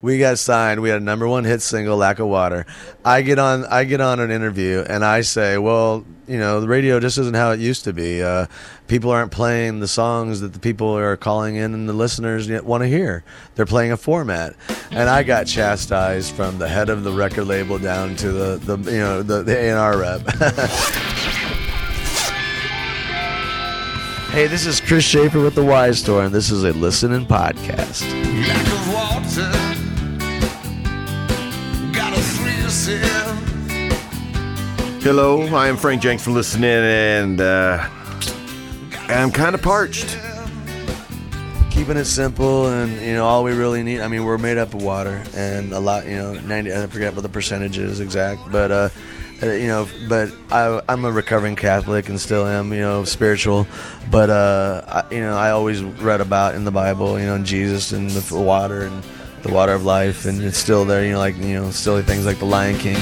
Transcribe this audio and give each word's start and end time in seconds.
We 0.00 0.20
got 0.20 0.38
signed. 0.38 0.80
We 0.80 0.90
had 0.90 1.02
a 1.02 1.04
number 1.04 1.26
one 1.26 1.42
hit 1.42 1.60
single, 1.60 1.96
"Lack 1.96 2.20
of 2.20 2.28
Water." 2.28 2.66
I 3.04 3.22
get 3.22 3.40
on. 3.40 3.66
I 3.66 3.82
get 3.82 4.00
on 4.00 4.20
an 4.20 4.30
interview, 4.30 4.84
and 4.88 5.04
I 5.04 5.22
say, 5.22 5.58
"Well, 5.58 6.04
you 6.28 6.38
know, 6.38 6.60
the 6.60 6.68
radio 6.68 7.00
just 7.00 7.18
isn't 7.18 7.34
how 7.34 7.50
it 7.50 7.58
used 7.58 7.82
to 7.82 7.92
be. 7.92 8.22
Uh, 8.22 8.46
people 8.86 9.10
aren't 9.10 9.32
playing 9.32 9.80
the 9.80 9.88
songs 9.88 10.40
that 10.40 10.52
the 10.52 10.60
people 10.60 10.96
are 10.96 11.16
calling 11.16 11.56
in 11.56 11.74
and 11.74 11.88
the 11.88 11.92
listeners 11.92 12.48
want 12.62 12.84
to 12.84 12.88
hear. 12.88 13.24
They're 13.56 13.66
playing 13.66 13.90
a 13.90 13.96
format." 13.96 14.54
And 14.92 15.10
I 15.10 15.24
got 15.24 15.48
chastised 15.48 16.32
from 16.32 16.58
the 16.58 16.68
head 16.68 16.90
of 16.90 17.02
the 17.02 17.10
record 17.10 17.46
label 17.46 17.80
down 17.80 18.14
to 18.16 18.30
the, 18.30 18.76
the 18.76 18.92
you 18.92 18.98
know 18.98 19.24
the 19.24 19.52
A 19.52 19.70
and 19.70 19.78
R 19.80 19.98
rep. 19.98 20.20
hey, 24.30 24.46
this 24.46 24.64
is 24.64 24.80
Chris 24.80 25.02
Schaefer 25.02 25.40
with 25.40 25.56
the 25.56 25.64
Y 25.64 25.90
Store, 25.90 26.22
and 26.22 26.32
this 26.32 26.52
is 26.52 26.62
a 26.62 26.72
listening 26.72 27.26
podcast. 27.26 28.04
Hello, 35.02 35.42
I 35.54 35.68
am 35.68 35.76
Frank 35.76 36.00
Jenks 36.00 36.22
from 36.22 36.32
Listening, 36.34 36.70
and 36.70 37.40
uh, 37.40 37.86
I'm 39.08 39.30
kind 39.30 39.54
of 39.54 39.60
parched. 39.62 40.18
keeping 41.70 41.96
it 41.96 42.06
simple 42.06 42.66
and 42.66 43.00
you 43.00 43.12
know 43.12 43.24
all 43.24 43.44
we 43.44 43.52
really 43.52 43.84
need 43.84 44.00
i 44.00 44.08
mean 44.08 44.24
we're 44.24 44.36
made 44.36 44.58
up 44.58 44.74
of 44.74 44.82
water 44.82 45.22
and 45.36 45.72
a 45.72 45.78
lot 45.78 46.04
you 46.06 46.16
know 46.16 46.32
90 46.32 46.74
i 46.74 46.86
forget 46.88 47.14
what 47.14 47.22
the 47.22 47.28
percentage 47.28 47.78
is 47.78 48.00
exact 48.00 48.40
but 48.50 48.72
uh 48.72 48.88
uh, 49.44 49.52
you 49.52 49.68
know 49.68 49.86
but 50.08 50.32
I, 50.50 50.80
i'm 50.88 51.04
a 51.04 51.12
recovering 51.12 51.54
catholic 51.54 52.08
and 52.08 52.20
still 52.20 52.46
am 52.46 52.72
you 52.72 52.80
know 52.80 53.04
spiritual 53.04 53.68
but 54.10 54.28
uh 54.28 54.82
I, 54.88 55.14
you 55.14 55.20
know 55.20 55.36
i 55.36 55.50
always 55.50 55.80
read 55.84 56.20
about 56.20 56.56
in 56.56 56.64
the 56.64 56.72
bible 56.72 57.16
you 57.20 57.26
know 57.26 57.38
jesus 57.38 57.92
and 57.92 58.10
the 58.10 58.36
water 58.36 58.82
and 58.82 59.04
the 59.42 59.52
water 59.52 59.72
of 59.72 59.84
life 59.84 60.26
and 60.26 60.42
it's 60.42 60.58
still 60.58 60.84
there 60.84 61.04
you 61.04 61.12
know 61.12 61.18
like 61.18 61.36
you 61.36 61.54
know 61.54 61.70
silly 61.70 62.02
things 62.02 62.26
like 62.26 62.38
the 62.38 62.44
lion 62.44 62.76
king 62.78 62.96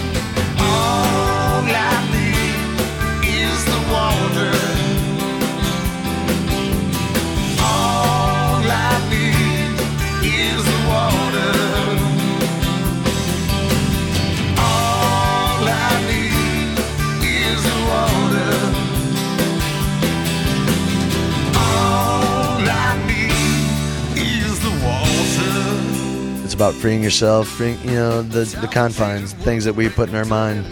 about 26.56 26.74
freeing 26.74 27.02
yourself 27.02 27.46
freeing 27.46 27.78
you 27.82 27.94
know 27.94 28.22
the 28.22 28.44
the 28.60 28.68
confines 28.68 29.32
things 29.34 29.64
that 29.64 29.74
we 29.74 29.88
put 29.88 30.08
in 30.08 30.14
our 30.14 30.24
mind 30.24 30.64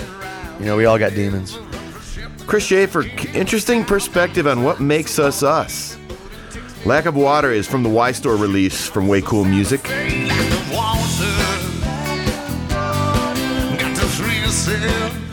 you 0.59 0.65
know 0.67 0.77
we 0.77 0.87
all 0.87 0.99
got 0.99 1.13
demons 1.15 1.59
Chris 2.47 2.67
Schaefer, 2.67 3.05
interesting 3.33 3.85
perspective 3.85 4.47
on 4.47 4.63
what 4.63 4.79
makes 4.79 5.19
us 5.19 5.43
us. 5.43 5.99
Lack 6.85 7.07
of 7.07 7.17
Water 7.17 7.51
is 7.51 7.67
from 7.67 7.83
the 7.83 7.89
Y 7.89 8.13
Store 8.13 8.37
release 8.37 8.87
from 8.87 9.09
Way 9.09 9.23
Cool 9.23 9.45
Music. 9.45 9.81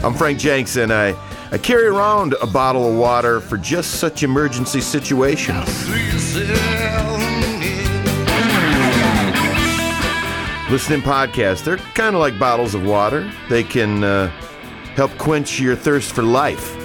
I'm 0.04 0.14
Frank 0.14 0.40
Jenks, 0.40 0.78
and 0.78 0.94
I, 0.94 1.14
I 1.52 1.58
carry 1.58 1.88
around 1.88 2.34
a 2.42 2.48
bottle 2.48 2.90
of 2.90 2.98
water 2.98 3.42
for 3.42 3.58
just 3.58 4.00
such 4.00 4.24
emergency 4.24 4.80
situations. 4.80 5.68
Listening 10.72 11.02
podcasts, 11.02 11.66
they're 11.66 11.76
kind 11.76 12.16
of 12.16 12.22
like 12.22 12.40
bottles 12.40 12.76
of 12.76 12.86
water. 12.86 13.30
They 13.50 13.62
can 13.62 14.06
uh, 14.06 14.30
help 14.96 15.12
quench 15.18 15.60
your 15.60 15.76
thirst 15.76 16.14
for 16.14 16.24
life. 16.24 16.78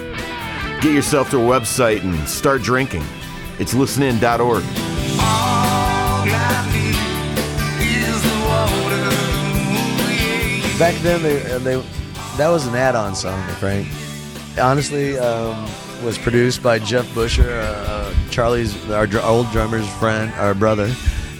Get 0.81 0.93
yourself 0.93 1.29
to 1.29 1.37
a 1.37 1.39
website 1.39 2.03
and 2.03 2.27
start 2.27 2.61
drinking. 2.61 3.05
It's 3.59 3.73
listenin.org. 3.73 4.65
back 10.77 10.93
then 11.01 11.23
they 11.23 11.39
they 11.59 11.81
that 12.37 12.49
was 12.49 12.67
an 12.67 12.75
add-on 12.75 13.15
song 13.15 13.41
frank 13.55 13.87
honestly 14.61 15.17
um, 15.17 15.67
was 16.03 16.19
produced 16.19 16.61
by 16.61 16.77
jeff 16.77 17.15
busher 17.15 17.49
uh, 17.61 18.13
charlie's 18.29 18.75
our 18.91 19.07
dr- 19.07 19.25
old 19.25 19.49
drummer's 19.51 19.89
friend 19.95 20.31
our 20.33 20.53
brother 20.53 20.87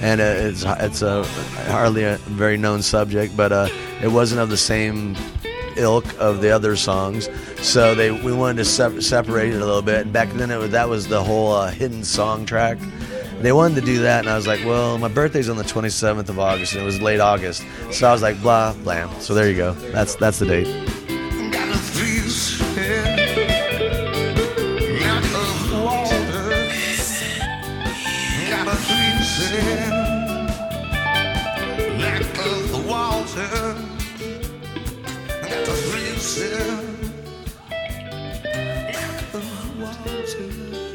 and 0.01 0.21
uh, 0.21 0.23
it's 0.23 0.63
it's 0.65 1.01
a 1.01 1.23
hardly 1.69 2.03
a 2.03 2.17
very 2.17 2.57
known 2.57 2.81
subject, 2.81 3.35
but 3.35 3.51
uh, 3.51 3.67
it 4.01 4.09
wasn't 4.09 4.41
of 4.41 4.49
the 4.49 4.57
same 4.57 5.15
ilk 5.77 6.05
of 6.19 6.41
the 6.41 6.49
other 6.49 6.75
songs. 6.75 7.29
So 7.61 7.95
they 7.95 8.11
we 8.11 8.31
wanted 8.33 8.57
to 8.57 8.65
se- 8.65 9.01
separate 9.01 9.53
it 9.53 9.61
a 9.61 9.65
little 9.65 9.81
bit. 9.81 10.01
And 10.01 10.13
back 10.13 10.29
then, 10.31 10.51
it 10.51 10.57
was, 10.57 10.71
that 10.71 10.89
was 10.89 11.07
the 11.07 11.23
whole 11.23 11.53
uh, 11.53 11.71
hidden 11.71 12.03
song 12.03 12.45
track. 12.45 12.77
They 13.41 13.51
wanted 13.51 13.75
to 13.75 13.81
do 13.81 13.99
that, 13.99 14.21
and 14.21 14.29
I 14.29 14.35
was 14.35 14.47
like, 14.47 14.65
"Well, 14.65 14.97
my 14.97 15.09
birthday's 15.09 15.49
on 15.49 15.57
the 15.57 15.63
27th 15.63 16.29
of 16.29 16.39
August, 16.39 16.73
and 16.73 16.81
it 16.81 16.85
was 16.85 16.99
late 17.01 17.19
August." 17.19 17.63
So 17.91 18.07
I 18.07 18.11
was 18.11 18.21
like, 18.21 18.41
"Blah, 18.41 18.73
blam." 18.83 19.09
So 19.21 19.33
there 19.33 19.49
you 19.49 19.57
go. 19.57 19.73
That's 19.73 20.15
that's 20.15 20.39
the 20.39 20.45
date. 20.45 20.67
Got 28.49 29.06
dancing 29.37 30.47
Next 31.97 32.33
to 32.35 32.49
the 32.71 32.83
water. 32.87 33.75
To 35.65 35.71
freezing 35.71 37.07
Next 38.43 39.31
to 39.31 39.37
the 39.37 39.43
water. 39.79 40.86